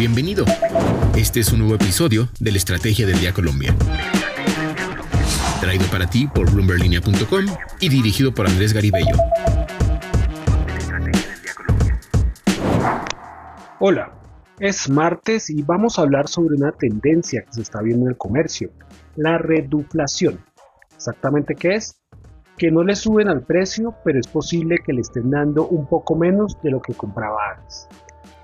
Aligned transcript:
Bienvenido. 0.00 0.46
Este 1.14 1.40
es 1.40 1.52
un 1.52 1.58
nuevo 1.58 1.74
episodio 1.74 2.30
de 2.40 2.52
la 2.52 2.56
Estrategia 2.56 3.06
del 3.06 3.20
Día 3.20 3.34
Colombia. 3.34 3.76
Traído 5.60 5.84
para 5.92 6.06
ti 6.06 6.26
por 6.26 6.50
bloomberlinia.com 6.50 7.44
y 7.80 7.88
dirigido 7.90 8.32
por 8.32 8.46
Andrés 8.46 8.72
Garibello. 8.72 9.14
Hola, 13.78 14.14
es 14.58 14.88
martes 14.88 15.50
y 15.50 15.60
vamos 15.60 15.98
a 15.98 16.02
hablar 16.02 16.28
sobre 16.28 16.56
una 16.56 16.72
tendencia 16.72 17.42
que 17.42 17.52
se 17.52 17.60
está 17.60 17.82
viendo 17.82 18.06
en 18.06 18.12
el 18.12 18.16
comercio, 18.16 18.70
la 19.16 19.36
reduflación. 19.36 20.42
¿Exactamente 20.94 21.54
qué 21.54 21.74
es? 21.74 22.00
Que 22.56 22.70
no 22.70 22.84
le 22.84 22.96
suben 22.96 23.28
al 23.28 23.42
precio, 23.42 23.94
pero 24.02 24.18
es 24.18 24.28
posible 24.28 24.78
que 24.82 24.94
le 24.94 25.02
estén 25.02 25.30
dando 25.30 25.66
un 25.66 25.86
poco 25.86 26.16
menos 26.16 26.56
de 26.62 26.70
lo 26.70 26.80
que 26.80 26.94
compraba 26.94 27.36
antes. 27.54 27.86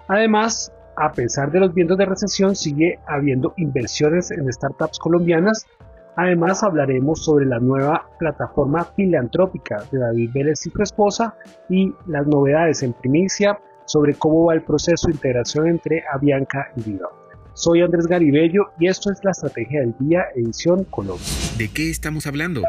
Además, 0.08 0.70
a 0.96 1.12
pesar 1.12 1.52
de 1.52 1.60
los 1.60 1.74
vientos 1.74 1.98
de 1.98 2.06
recesión, 2.06 2.56
sigue 2.56 2.98
habiendo 3.06 3.52
inversiones 3.56 4.30
en 4.30 4.50
startups 4.52 4.98
colombianas. 4.98 5.66
Además, 6.16 6.62
hablaremos 6.62 7.22
sobre 7.22 7.44
la 7.44 7.58
nueva 7.58 8.08
plataforma 8.18 8.84
filantrópica 8.96 9.84
de 9.92 9.98
David 9.98 10.30
Vélez 10.32 10.66
y 10.66 10.70
su 10.70 10.82
esposa 10.82 11.34
y 11.68 11.92
las 12.06 12.26
novedades 12.26 12.82
en 12.82 12.94
primicia 12.94 13.58
sobre 13.84 14.14
cómo 14.14 14.46
va 14.46 14.54
el 14.54 14.62
proceso 14.62 15.08
de 15.08 15.14
integración 15.14 15.68
entre 15.68 16.02
Avianca 16.12 16.72
y 16.76 16.90
Viva. 16.90 17.08
Soy 17.52 17.82
Andrés 17.82 18.06
Garibello 18.06 18.70
y 18.78 18.88
esto 18.88 19.10
es 19.10 19.22
la 19.22 19.30
Estrategia 19.30 19.80
del 19.80 19.94
Día, 19.98 20.24
edición 20.34 20.84
Colombia. 20.84 21.26
¿De 21.56 21.68
qué 21.68 21.90
estamos 21.90 22.26
hablando? 22.26 22.62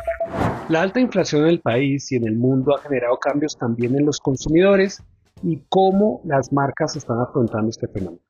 La 0.69 0.81
alta 0.81 0.99
inflación 0.99 1.43
en 1.43 1.47
el 1.47 1.59
país 1.61 2.11
y 2.11 2.17
en 2.17 2.27
el 2.27 2.35
mundo 2.35 2.75
ha 2.75 2.81
generado 2.81 3.17
cambios 3.17 3.57
también 3.57 3.95
en 3.95 4.05
los 4.05 4.19
consumidores 4.19 5.03
y 5.43 5.63
cómo 5.69 6.21
las 6.23 6.51
marcas 6.51 6.95
están 6.95 7.19
afrontando 7.19 7.69
este 7.69 7.87
fenómeno. 7.87 8.21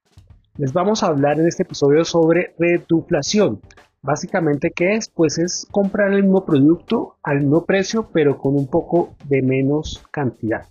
Les 0.58 0.74
vamos 0.74 1.04
a 1.04 1.08
hablar 1.08 1.40
en 1.40 1.48
este 1.48 1.64
episodio 1.64 2.04
sobre 2.04 2.56
reduflación. 2.58 3.62
Básicamente, 4.02 4.72
¿qué 4.72 4.96
es? 4.96 5.10
Pues 5.10 5.38
es 5.38 5.68
comprar 5.72 6.14
el 6.14 6.24
mismo 6.24 6.46
producto 6.46 7.18
al 7.24 7.42
mismo 7.42 7.66
precio, 7.66 8.10
pero 8.12 8.38
con 8.38 8.56
un 8.56 8.68
poco 8.68 9.16
de 9.26 9.42
menos 9.42 10.04
cantidad. 10.12 10.66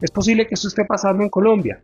Es 0.00 0.10
posible 0.10 0.46
que 0.46 0.54
esto 0.54 0.68
esté 0.68 0.84
pasando 0.84 1.22
en 1.22 1.30
Colombia. 1.30 1.82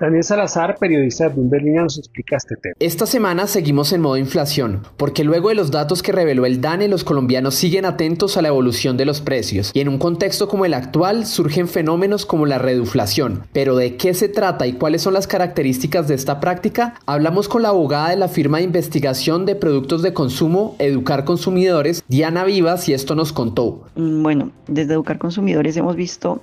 Daniel 0.00 0.22
Salazar, 0.22 0.76
periodista 0.78 1.24
de 1.24 1.34
Bloomberg 1.34 1.64
nos 1.66 1.98
explica 1.98 2.36
este 2.36 2.54
tema. 2.54 2.74
Esta 2.78 3.04
semana 3.04 3.48
seguimos 3.48 3.92
en 3.92 4.00
modo 4.00 4.16
inflación, 4.16 4.82
porque 4.96 5.24
luego 5.24 5.48
de 5.48 5.56
los 5.56 5.72
datos 5.72 6.02
que 6.02 6.12
reveló 6.12 6.46
el 6.46 6.60
DANE, 6.60 6.86
los 6.86 7.02
colombianos 7.02 7.56
siguen 7.56 7.84
atentos 7.84 8.36
a 8.36 8.42
la 8.42 8.48
evolución 8.48 8.96
de 8.96 9.04
los 9.04 9.20
precios, 9.20 9.72
y 9.74 9.80
en 9.80 9.88
un 9.88 9.98
contexto 9.98 10.46
como 10.46 10.64
el 10.64 10.74
actual 10.74 11.26
surgen 11.26 11.66
fenómenos 11.66 12.26
como 12.26 12.46
la 12.46 12.58
reduflación. 12.58 13.42
Pero 13.52 13.74
¿de 13.74 13.96
qué 13.96 14.14
se 14.14 14.28
trata 14.28 14.68
y 14.68 14.74
cuáles 14.74 15.02
son 15.02 15.14
las 15.14 15.26
características 15.26 16.06
de 16.06 16.14
esta 16.14 16.38
práctica? 16.38 16.94
Hablamos 17.06 17.48
con 17.48 17.62
la 17.62 17.70
abogada 17.70 18.10
de 18.10 18.16
la 18.16 18.28
firma 18.28 18.58
de 18.58 18.64
investigación 18.64 19.46
de 19.46 19.56
productos 19.56 20.02
de 20.02 20.12
consumo 20.12 20.76
Educar 20.78 21.24
Consumidores, 21.24 22.04
Diana 22.06 22.44
Vivas, 22.44 22.88
y 22.88 22.92
esto 22.92 23.16
nos 23.16 23.32
contó. 23.32 23.88
Mm, 23.96 24.22
bueno, 24.22 24.52
desde 24.68 24.92
Educar 24.92 25.18
Consumidores 25.18 25.76
hemos 25.76 25.96
visto 25.96 26.40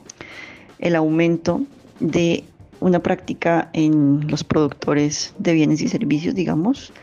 el 0.80 0.98
aumento 0.98 1.62
de 2.02 2.44
una 2.86 3.00
práctica 3.00 3.72
en 3.74 4.28
los 4.28 4.44
productores 4.44 5.34
de 5.40 5.54
bienes 5.54 5.82
y 5.82 5.88
servicios, 5.88 6.36
digamos, 6.36 6.94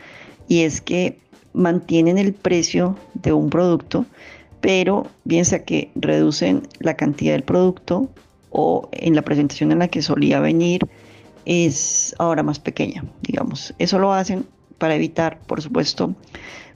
y 0.47 0.61
es 0.61 0.79
que 0.79 1.19
mantienen 1.51 2.17
el 2.17 2.33
precio 2.33 2.97
de 3.15 3.33
un 3.33 3.49
producto, 3.49 4.05
pero 4.61 5.07
bien 5.25 5.43
sea 5.43 5.65
que 5.65 5.91
reducen 5.95 6.61
la 6.79 6.95
cantidad 6.95 7.33
del 7.33 7.43
producto 7.43 8.09
o 8.49 8.87
en 8.93 9.13
la 9.13 9.23
presentación 9.23 9.73
en 9.73 9.79
la 9.79 9.89
que 9.89 10.01
solía 10.01 10.39
venir 10.39 10.87
es 11.43 12.15
ahora 12.17 12.43
más 12.43 12.59
pequeña, 12.59 13.03
digamos. 13.21 13.73
Eso 13.77 13.99
lo 13.99 14.13
hacen 14.13 14.45
para 14.77 14.95
evitar, 14.95 15.41
por 15.41 15.61
supuesto, 15.61 16.15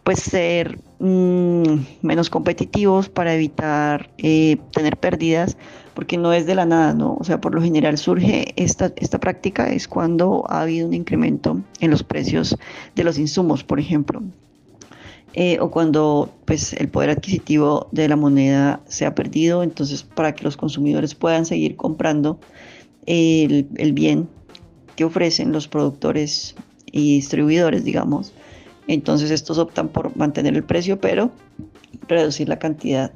pues 0.08 0.20
ser 0.20 0.80
mm, 1.00 1.80
menos 2.02 2.30
competitivos, 2.30 3.10
para 3.10 3.36
evitar 3.36 4.10
eh, 4.20 4.56
tener 4.72 4.96
pérdidas, 4.96 5.58
porque 5.96 6.18
no 6.18 6.32
es 6.32 6.46
de 6.46 6.56
la 6.56 6.66
nada, 6.66 6.94
¿no? 6.94 7.18
O 7.20 7.26
sea, 7.26 7.42
por 7.42 7.54
lo 7.54 7.62
general 7.62 7.98
surge 7.98 8.54
esta, 8.56 8.94
esta 8.96 9.20
práctica 9.20 9.68
es 9.68 9.86
cuando 9.86 10.46
ha 10.48 10.62
habido 10.62 10.88
un 10.88 10.94
incremento 10.94 11.60
en 11.82 11.92
los 11.92 12.04
precios 12.04 12.56
de 12.96 13.04
los 13.04 13.20
insumos, 13.20 13.66
por 13.66 13.82
ejemplo. 13.82 14.24
Eh, 15.34 15.58
o 15.60 15.72
cuando 15.72 16.30
pues, 16.46 16.72
el 16.72 16.88
poder 16.88 17.10
adquisitivo 17.10 17.90
de 17.92 18.08
la 18.08 18.16
moneda 18.16 18.80
se 18.88 19.06
ha 19.06 19.14
perdido, 19.14 19.62
entonces 19.62 20.04
para 20.04 20.34
que 20.34 20.46
los 20.46 20.56
consumidores 20.56 21.16
puedan 21.16 21.46
seguir 21.46 21.76
comprando 21.76 22.40
el, 23.06 23.68
el 23.76 23.92
bien 23.92 24.30
que 24.96 25.04
ofrecen 25.04 25.52
los 25.52 25.68
productores 25.68 26.56
y 26.94 27.16
distribuidores, 27.16 27.84
digamos, 27.84 28.32
entonces 28.88 29.32
estos 29.32 29.58
optan 29.58 29.90
por 29.90 30.16
mantener 30.16 30.56
el 30.56 30.64
precio, 30.64 31.00
pero 31.00 31.32
reducir 32.08 32.48
la 32.48 32.60
cantidad 32.60 33.12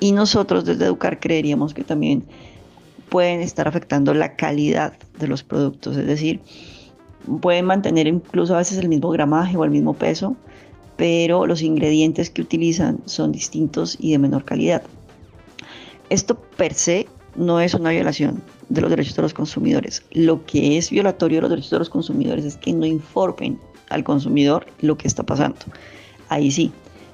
y 0.00 0.12
nosotros 0.12 0.64
desde 0.64 0.84
Educar 0.84 1.20
creeríamos 1.20 1.74
que 1.74 1.84
también 1.84 2.24
pueden 3.08 3.40
estar 3.40 3.68
afectando 3.68 4.12
la 4.14 4.36
calidad 4.36 4.94
de 5.18 5.28
los 5.28 5.42
productos, 5.42 5.96
es 5.96 6.06
decir, 6.06 6.40
pueden 7.40 7.64
mantener 7.64 8.06
incluso 8.06 8.54
a 8.54 8.58
veces 8.58 8.78
el 8.78 8.88
mismo 8.88 9.10
gramaje 9.10 9.56
o 9.56 9.64
el 9.64 9.70
mismo 9.70 9.94
peso, 9.94 10.36
pero 10.96 11.46
los 11.46 11.62
ingredientes 11.62 12.30
que 12.30 12.42
utilizan 12.42 12.98
son 13.06 13.32
distintos 13.32 13.96
y 14.00 14.12
de 14.12 14.18
menor 14.18 14.44
calidad. 14.44 14.82
Esto 16.10 16.38
per 16.56 16.74
se 16.74 17.06
no 17.36 17.60
es 17.60 17.74
una 17.74 17.90
violación 17.90 18.42
de 18.68 18.80
los 18.80 18.90
derechos 18.90 19.16
de 19.16 19.22
los 19.22 19.34
consumidores. 19.34 20.04
Lo 20.12 20.44
que 20.44 20.76
es 20.76 20.90
violatorio 20.90 21.38
de 21.38 21.42
los 21.42 21.50
derechos 21.50 21.70
de 21.70 21.78
los 21.78 21.90
consumidores 21.90 22.44
es 22.44 22.56
que 22.56 22.72
no 22.72 22.86
informen 22.86 23.58
al 23.90 24.04
consumidor 24.04 24.66
lo 24.80 24.96
que 24.96 25.08
está 25.08 25.22
pasando. 25.22 25.58
Ahí 26.28 26.50
sí. 26.50 26.72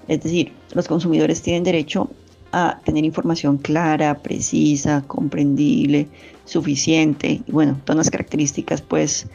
Es 0.08 0.22
decir, 0.22 0.52
los 0.74 0.88
consumidores 0.88 1.42
tienen 1.42 1.62
derecho 1.62 2.10
a 2.52 2.80
tener 2.84 3.04
información 3.04 3.58
clara, 3.58 4.18
precisa, 4.18 5.04
comprendible, 5.06 6.08
suficiente, 6.44 7.40
y 7.46 7.52
bueno, 7.52 7.80
todas 7.84 7.98
las 7.98 8.10
características 8.10 8.82
pues 8.82 9.26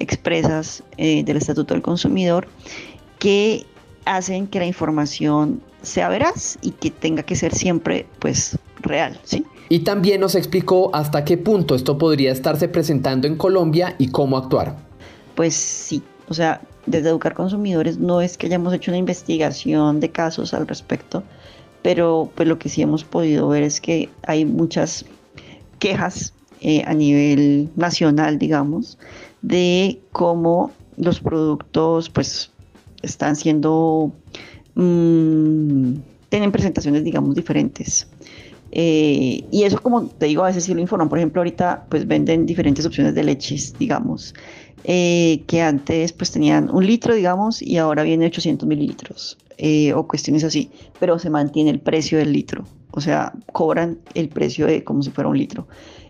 expresas 0.00 0.82
eh, 0.98 1.24
del 1.24 1.38
Estatuto 1.38 1.74
del 1.74 1.82
Consumidor 1.82 2.46
que 3.18 3.64
hacen 4.04 4.46
que 4.46 4.58
la 4.58 4.66
información 4.66 5.60
sea 5.82 6.08
veraz 6.08 6.58
y 6.60 6.72
que 6.72 6.90
tenga 6.90 7.22
que 7.22 7.36
ser 7.36 7.54
siempre 7.54 8.06
pues 8.18 8.58
real, 8.80 9.18
¿sí? 9.24 9.44
Y 9.70 9.80
también 9.80 10.20
nos 10.20 10.34
explicó 10.34 10.90
hasta 10.94 11.24
qué 11.24 11.36
punto 11.36 11.74
esto 11.74 11.98
podría 11.98 12.32
estarse 12.32 12.68
presentando 12.68 13.26
en 13.26 13.36
Colombia 13.36 13.94
y 13.98 14.08
cómo 14.08 14.38
actuar. 14.38 14.76
Pues 15.34 15.54
sí, 15.54 16.02
o 16.28 16.34
sea, 16.34 16.60
desde 16.86 17.08
Educar 17.08 17.34
Consumidores 17.34 17.98
no 17.98 18.20
es 18.20 18.36
que 18.36 18.46
hayamos 18.46 18.74
hecho 18.74 18.90
una 18.90 18.98
investigación 18.98 20.00
de 20.00 20.10
casos 20.10 20.54
al 20.54 20.66
respecto, 20.66 21.22
pero 21.82 22.30
pues 22.34 22.48
lo 22.48 22.58
que 22.58 22.68
sí 22.68 22.82
hemos 22.82 23.04
podido 23.04 23.48
ver 23.48 23.62
es 23.62 23.80
que 23.80 24.08
hay 24.22 24.44
muchas 24.44 25.04
quejas 25.78 26.34
eh, 26.60 26.82
a 26.86 26.94
nivel 26.94 27.70
nacional, 27.76 28.38
digamos, 28.38 28.98
de 29.42 30.00
cómo 30.12 30.72
los 30.96 31.20
productos 31.20 32.10
pues 32.10 32.50
están 33.02 33.36
siendo, 33.36 34.12
mm, 34.74 35.94
tienen 36.28 36.52
presentaciones, 36.52 37.04
digamos, 37.04 37.34
diferentes. 37.34 38.08
Eh, 38.72 39.44
y 39.50 39.62
eso, 39.62 39.80
como 39.80 40.06
te 40.06 40.26
digo, 40.26 40.44
a 40.44 40.48
veces 40.48 40.64
sí 40.64 40.74
lo 40.74 40.80
informan. 40.80 41.08
Por 41.08 41.18
ejemplo, 41.18 41.40
ahorita 41.40 41.86
pues 41.88 42.06
venden 42.06 42.46
diferentes 42.46 42.84
opciones 42.84 43.14
de 43.14 43.24
leches, 43.24 43.74
digamos, 43.78 44.34
eh, 44.84 45.42
que 45.46 45.62
antes 45.62 46.12
pues 46.12 46.30
tenían 46.30 46.70
un 46.70 46.86
litro, 46.86 47.14
digamos, 47.14 47.62
y 47.62 47.78
ahora 47.78 48.02
viene 48.02 48.26
800 48.26 48.68
mililitros. 48.68 49.38
Eh, 49.60 49.92
o 49.92 50.06
cuestiones 50.06 50.44
así, 50.44 50.70
pero 51.00 51.18
se 51.18 51.30
mantiene 51.30 51.70
el 51.70 51.80
precio 51.80 52.16
del 52.18 52.32
litro, 52.32 52.64
o 52.92 53.00
sea, 53.00 53.32
cobran 53.50 53.98
el 54.14 54.28
precio 54.28 54.66
de 54.66 54.84
como 54.84 55.02
si 55.02 55.10
fuera 55.10 55.28
un 55.28 55.36
litro. 55.36 55.66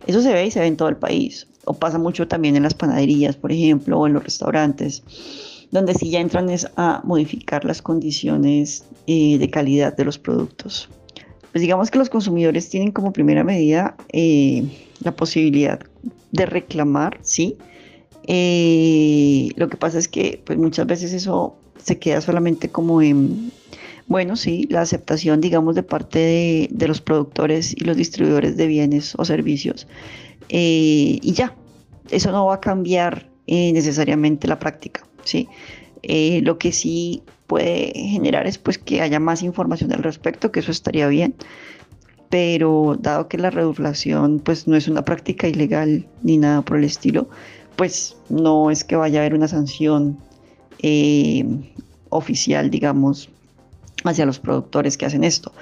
Eso 0.07 0.21
se 0.21 0.35
ve 0.35 0.45
y 0.45 0.51
se 0.51 0.61
ve 0.61 0.67
en 0.67 0.77
todo 0.77 0.91
el 0.91 0.99
país, 0.99 1.47
o 1.65 1.73
pasa 1.73 1.99
mucho 1.99 2.29
también 2.29 2.57
en 2.57 2.65
las 2.65 2.75
panaderías, 2.75 3.37
por 3.37 3.51
ejemplo, 3.51 4.01
o 4.01 4.07
en 4.07 4.13
los 4.13 4.23
restaurantes, 4.23 5.03
donde 5.71 5.95
sí 5.95 6.11
ya 6.11 6.21
entran 6.21 6.51
a 6.77 7.01
modificar 7.05 7.65
las 7.65 7.81
condiciones 7.81 8.85
eh, 9.07 9.39
de 9.39 9.49
calidad 9.49 9.97
de 9.97 10.05
los 10.05 10.19
productos. 10.19 10.91
Pues 11.53 11.63
digamos 11.63 11.91
que 11.91 11.99
los 11.99 12.11
consumidores 12.11 12.69
tienen 12.69 12.93
como 12.93 13.13
primera 13.13 13.43
medida 13.45 13.97
eh, 14.13 14.65
la 15.01 15.13
posibilidad 15.13 15.81
de 16.33 16.47
reclamar, 16.47 17.19
¿sí? 17.23 17.57
lo 19.57 19.69
que 19.71 19.77
pasa 19.79 19.99
es 19.99 20.07
que 20.07 20.43
pues 20.45 20.59
muchas 20.59 20.87
veces 20.87 21.15
eso 21.15 21.57
se 21.83 21.99
queda 21.99 22.21
solamente 22.21 22.69
como 22.69 23.01
en, 23.01 23.51
bueno, 24.09 24.37
sí, 24.37 24.67
la 24.71 24.81
aceptación, 24.81 25.41
digamos, 25.41 25.75
de 25.75 25.83
parte 25.83 26.69
de, 26.71 26.89
los 26.89 27.01
productores 27.01 27.75
y 27.77 27.85
los 27.85 27.97
distribuidores 27.97 28.57
de 28.57 28.67
bienes 28.67 29.15
o 29.17 29.25
servicios. 29.25 29.87
Eh, 30.49 31.19
y 31.23 31.33
ya, 31.33 31.55
eso 32.11 32.33
no 32.33 32.47
va 32.47 32.55
a 32.55 32.61
cambiar 32.61 33.29
eh, 33.47 33.73
necesariamente 33.73 34.49
la 34.49 34.59
práctica, 34.59 35.07
¿sí? 35.25 35.49
Eh, 36.03 36.41
lo 36.43 36.59
que 36.59 36.73
sí 36.73 37.23
puede 37.47 37.93
generar 37.95 38.47
es 38.47 38.59
pues 38.59 38.79
que 38.79 39.01
haya 39.01 39.21
más 39.21 39.43
información 39.43 39.93
al 39.93 40.03
respecto, 40.03 40.53
que 40.53 40.61
eso 40.61 40.71
estaría 40.71 41.09
bien, 41.09 41.35
pero 42.31 42.97
dado 43.01 43.29
que 43.29 43.39
la 43.39 43.51
reduflación 43.51 44.39
pues 44.39 44.69
no 44.69 44.77
es 44.77 44.87
una 44.87 45.03
práctica 45.03 45.49
ilegal 45.49 46.07
ni 46.23 46.37
nada 46.37 46.63
por 46.63 46.77
el 46.77 46.85
estilo, 46.85 47.29
pues 47.77 48.17
no 48.29 48.71
es 48.71 48.85
que 48.85 48.97
vaya 48.97 49.21
a 49.21 49.23
haber 49.23 49.35
una 49.35 49.49
sanción 49.49 50.19
eh, 50.83 51.45
oficial, 52.11 52.71
digamos, 52.71 53.31
hacia 54.05 54.27
los 54.27 54.39
productores 54.39 54.97
que 54.97 55.07
hacen 55.07 55.25
esto. 55.25 55.53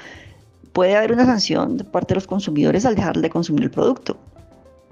Puede 0.72 0.96
haber 0.96 1.12
una 1.12 1.24
sanción 1.24 1.78
de 1.78 1.84
parte 1.84 2.08
de 2.08 2.16
los 2.16 2.26
consumidores 2.26 2.84
al 2.84 2.96
dejar 2.96 3.16
de 3.20 3.30
consumir 3.30 3.64
el 3.64 3.70
producto, 3.70 4.18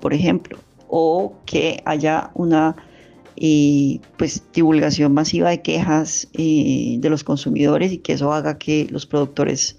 por 0.00 0.14
ejemplo, 0.14 0.58
o 0.88 1.34
que 1.44 1.82
haya 1.84 2.30
una 2.34 2.76
eh, 3.36 4.00
pues, 4.16 4.42
divulgación 4.52 5.12
masiva 5.12 5.50
de 5.50 5.62
quejas 5.62 6.28
eh, 6.34 6.96
de 6.98 7.10
los 7.10 7.24
consumidores 7.24 7.92
y 7.92 7.98
que 7.98 8.12
eso 8.12 8.32
haga 8.32 8.58
que 8.58 8.86
los 8.90 9.06
productores, 9.06 9.76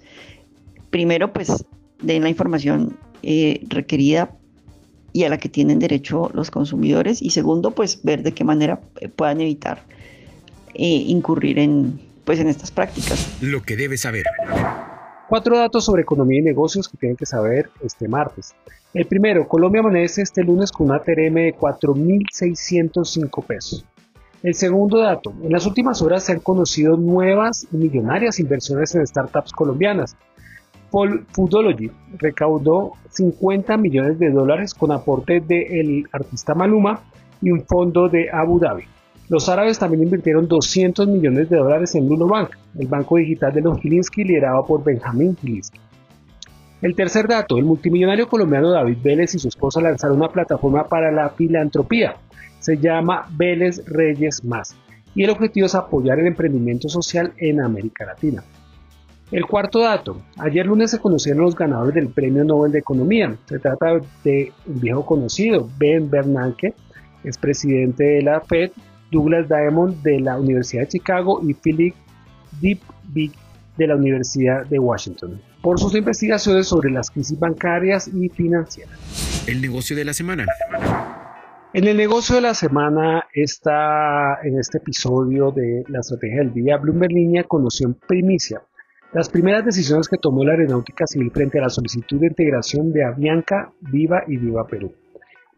primero, 0.90 1.32
pues 1.32 1.64
den 2.02 2.22
la 2.22 2.28
información 2.28 2.96
eh, 3.22 3.60
requerida 3.68 4.30
y 5.12 5.24
a 5.24 5.30
la 5.30 5.38
que 5.38 5.48
tienen 5.48 5.78
derecho 5.78 6.30
los 6.34 6.50
consumidores 6.50 7.22
y 7.22 7.30
segundo, 7.30 7.70
pues 7.70 8.02
ver 8.02 8.22
de 8.22 8.32
qué 8.32 8.44
manera 8.44 8.80
puedan 9.16 9.40
evitar 9.40 9.82
incurrir 10.78 11.58
en, 11.58 11.98
pues, 12.26 12.38
en 12.38 12.48
estas 12.48 12.70
prácticas. 12.70 13.26
Lo 13.40 13.62
que 13.62 13.76
debes 13.76 14.02
saber. 14.02 14.24
Cuatro 15.26 15.56
datos 15.58 15.86
sobre 15.86 16.02
economía 16.02 16.40
y 16.40 16.42
negocios 16.42 16.86
que 16.86 16.98
tienen 16.98 17.16
que 17.16 17.24
saber 17.24 17.70
este 17.82 18.06
martes. 18.08 18.54
El 18.96 19.04
primero, 19.04 19.46
Colombia 19.46 19.80
amanece 19.80 20.22
este 20.22 20.42
lunes 20.42 20.72
con 20.72 20.88
una 20.88 21.00
TRM 21.00 21.34
de 21.34 21.54
4.605 21.54 23.44
pesos. 23.44 23.84
El 24.42 24.54
segundo 24.54 24.96
dato, 25.00 25.34
en 25.42 25.52
las 25.52 25.66
últimas 25.66 26.00
horas 26.00 26.24
se 26.24 26.32
han 26.32 26.40
conocido 26.40 26.96
nuevas 26.96 27.66
y 27.70 27.76
millonarias 27.76 28.40
inversiones 28.40 28.94
en 28.94 29.06
startups 29.06 29.52
colombianas. 29.52 30.16
Foodology 30.90 31.90
recaudó 32.16 32.92
50 33.10 33.76
millones 33.76 34.18
de 34.18 34.30
dólares 34.30 34.72
con 34.72 34.90
aporte 34.90 35.40
del 35.40 36.06
artista 36.10 36.54
Maluma 36.54 37.02
y 37.42 37.50
un 37.50 37.66
fondo 37.66 38.08
de 38.08 38.30
Abu 38.30 38.58
Dhabi. 38.58 38.84
Los 39.28 39.50
árabes 39.50 39.78
también 39.78 40.04
invirtieron 40.04 40.48
200 40.48 41.06
millones 41.06 41.50
de 41.50 41.58
dólares 41.58 41.94
en 41.96 42.08
Lunobank, 42.08 42.48
el 42.78 42.86
banco 42.86 43.16
digital 43.16 43.52
de 43.52 43.60
los 43.60 43.78
Gilinski 43.78 44.24
liderado 44.24 44.64
por 44.64 44.82
Benjamín 44.82 45.36
Gilinski. 45.36 45.80
El 46.82 46.94
tercer 46.94 47.26
dato, 47.26 47.56
el 47.56 47.64
multimillonario 47.64 48.28
colombiano 48.28 48.70
David 48.70 48.98
Vélez 49.02 49.34
y 49.34 49.38
su 49.38 49.48
esposa 49.48 49.80
lanzaron 49.80 50.18
una 50.18 50.28
plataforma 50.28 50.84
para 50.84 51.10
la 51.10 51.30
filantropía. 51.30 52.16
Se 52.58 52.76
llama 52.76 53.26
Vélez 53.30 53.82
Reyes 53.86 54.44
Más 54.44 54.76
y 55.14 55.24
el 55.24 55.30
objetivo 55.30 55.66
es 55.66 55.74
apoyar 55.74 56.18
el 56.18 56.26
emprendimiento 56.26 56.88
social 56.88 57.32
en 57.38 57.62
América 57.62 58.04
Latina. 58.04 58.44
El 59.32 59.46
cuarto 59.46 59.80
dato, 59.80 60.20
ayer 60.38 60.66
lunes 60.66 60.90
se 60.90 61.00
conocieron 61.00 61.42
los 61.42 61.56
ganadores 61.56 61.94
del 61.94 62.08
Premio 62.08 62.44
Nobel 62.44 62.70
de 62.70 62.78
Economía. 62.78 63.34
Se 63.46 63.58
trata 63.58 63.98
de 64.22 64.52
un 64.66 64.80
viejo 64.80 65.04
conocido, 65.04 65.68
Ben 65.78 66.08
Bernanke, 66.08 66.74
es 67.24 67.38
presidente 67.38 68.04
de 68.04 68.22
la 68.22 68.40
Fed 68.40 68.70
Douglas 69.10 69.48
Diamond 69.48 70.02
de 70.02 70.20
la 70.20 70.38
Universidad 70.38 70.82
de 70.82 70.88
Chicago 70.88 71.40
y 71.42 71.54
Philip 71.54 71.94
Big 72.60 73.32
de 73.76 73.86
la 73.86 73.96
Universidad 73.96 74.66
de 74.66 74.78
Washington, 74.78 75.40
por 75.66 75.80
sus 75.80 75.96
investigaciones 75.96 76.68
sobre 76.68 76.92
las 76.92 77.10
crisis 77.10 77.36
bancarias 77.40 78.06
y 78.06 78.28
financieras. 78.28 79.48
El 79.48 79.60
negocio 79.60 79.96
de 79.96 80.04
la 80.04 80.12
semana. 80.12 80.46
En 81.72 81.88
el 81.88 81.96
negocio 81.96 82.36
de 82.36 82.40
la 82.40 82.54
semana 82.54 83.24
está 83.34 84.38
en 84.44 84.60
este 84.60 84.78
episodio 84.78 85.50
de 85.50 85.82
la 85.88 85.98
estrategia 85.98 86.38
del 86.38 86.54
día, 86.54 86.76
Bloomberg 86.76 87.10
Línea 87.10 87.42
conoció 87.42 87.88
en 87.88 87.94
primicia 87.94 88.62
las 89.12 89.28
primeras 89.28 89.64
decisiones 89.64 90.06
que 90.06 90.18
tomó 90.18 90.44
la 90.44 90.52
aeronáutica 90.52 91.04
civil 91.04 91.32
frente 91.32 91.58
a 91.58 91.62
la 91.62 91.68
solicitud 91.68 92.20
de 92.20 92.28
integración 92.28 92.92
de 92.92 93.04
Avianca, 93.04 93.72
Viva 93.80 94.22
y 94.28 94.36
Viva 94.36 94.68
Perú. 94.68 94.94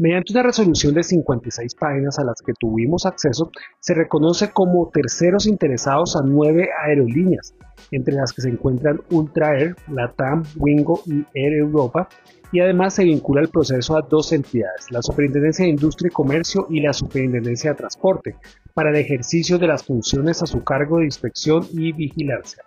Mediante 0.01 0.33
una 0.33 0.45
resolución 0.45 0.95
de 0.95 1.03
56 1.03 1.75
páginas 1.75 2.21
a 2.21 2.25
las 2.25 2.41
que 2.41 2.53
tuvimos 2.53 3.05
acceso, 3.05 3.51
se 3.81 3.95
reconoce 3.95 4.53
como 4.53 4.89
terceros 4.95 5.49
interesados 5.49 6.15
a 6.15 6.21
nueve 6.25 6.69
aerolíneas, 6.87 7.53
entre 7.91 8.15
las 8.15 8.33
que 8.33 8.43
se 8.43 8.49
encuentran 8.49 9.01
Ultra 9.11 9.59
Air, 9.59 9.75
Latam, 9.89 10.45
Wingo 10.57 11.03
y 11.05 11.25
Air 11.35 11.55
Europa, 11.55 12.09
y 12.53 12.61
además 12.61 12.95
se 12.95 13.03
vincula 13.03 13.41
el 13.41 13.49
proceso 13.49 13.97
a 13.97 14.03
dos 14.03 14.33
entidades, 14.33 14.87
la 14.91 15.03
Superintendencia 15.03 15.65
de 15.65 15.73
Industria 15.73 16.11
y 16.11 16.15
Comercio 16.15 16.69
y 16.71 16.81
la 16.81 16.93
Superintendencia 16.93 17.71
de 17.71 17.79
Transporte, 17.79 18.37
para 18.75 18.91
el 18.91 18.97
ejercicio 18.97 19.59
de 19.59 19.67
las 19.67 19.83
funciones 19.83 20.41
a 20.45 20.47
su 20.47 20.63
cargo 20.63 20.99
de 20.99 21.07
inspección 21.07 21.67
y 21.73 21.91
vigilancia. 21.91 22.63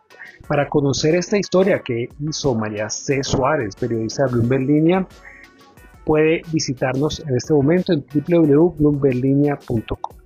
Para 0.49 0.67
conocer 0.67 1.15
esta 1.15 1.37
historia 1.37 1.79
que 1.79 2.09
hizo 2.19 2.53
María 2.55 2.89
C. 2.89 3.23
Suárez, 3.23 3.73
periodista 3.77 4.25
de 4.25 4.33
Bloomberg 4.33 4.63
Línea, 4.63 5.07
puede 6.05 6.43
visitarnos 6.51 7.23
en 7.27 7.35
este 7.35 7.53
momento 7.53 7.93
en 7.93 8.05
www.bloomberlinia.com. 8.13 10.17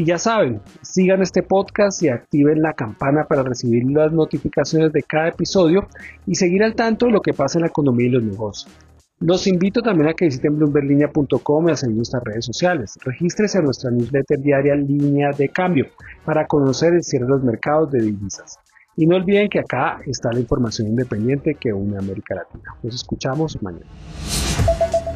Y 0.00 0.04
ya 0.04 0.18
saben, 0.18 0.60
sigan 0.80 1.22
este 1.22 1.42
podcast 1.42 2.04
y 2.04 2.08
activen 2.08 2.62
la 2.62 2.74
campana 2.74 3.24
para 3.24 3.42
recibir 3.42 3.82
las 3.90 4.12
notificaciones 4.12 4.92
de 4.92 5.02
cada 5.02 5.28
episodio 5.28 5.88
y 6.24 6.36
seguir 6.36 6.62
al 6.62 6.76
tanto 6.76 7.06
de 7.06 7.12
lo 7.12 7.20
que 7.20 7.32
pasa 7.32 7.58
en 7.58 7.62
la 7.62 7.68
economía 7.68 8.06
y 8.06 8.10
los 8.10 8.22
negocios. 8.22 8.72
Los 9.20 9.48
invito 9.48 9.82
también 9.82 10.08
a 10.08 10.14
que 10.14 10.26
visiten 10.26 10.56
bloomberlinia.com 10.56 11.68
y 11.68 11.72
a 11.72 11.76
seguir 11.76 11.96
nuestras 11.96 12.22
redes 12.22 12.44
sociales. 12.44 12.96
Regístrese 13.04 13.58
a 13.58 13.62
nuestra 13.62 13.90
newsletter 13.90 14.38
diaria 14.38 14.76
Línea 14.76 15.30
de 15.36 15.48
Cambio 15.48 15.86
para 16.24 16.46
conocer 16.46 16.94
el 16.94 17.02
cierre 17.02 17.24
de 17.24 17.32
los 17.32 17.42
mercados 17.42 17.90
de 17.90 18.00
divisas. 18.00 18.60
Y 18.98 19.06
no 19.06 19.14
olviden 19.14 19.48
que 19.48 19.60
acá 19.60 20.00
está 20.06 20.32
la 20.32 20.40
información 20.40 20.88
independiente 20.88 21.54
que 21.54 21.72
une 21.72 21.96
América 21.96 22.34
Latina. 22.34 22.74
Nos 22.82 22.96
escuchamos 22.96 23.56
mañana. 23.62 23.86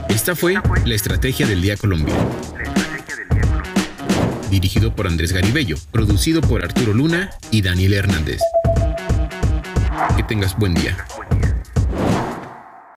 Esta 0.08 0.37
fue 0.37 0.55
la 0.87 0.94
Estrategia 0.94 1.49
del 1.49 1.61
Día 1.61 1.76
Colombia. 1.76 2.14
Dirigido 4.49 4.94
por 4.94 5.08
Andrés 5.08 5.32
Garibello, 5.32 5.75
producido 5.90 6.40
por 6.43 6.62
Arturo 6.62 6.94
Luna 6.94 7.31
y 7.50 7.62
Daniel 7.62 7.94
Hernández. 7.94 8.40
Que 10.17 10.23
tengas 10.23 10.56
buen 10.56 10.75
día. 10.75 10.96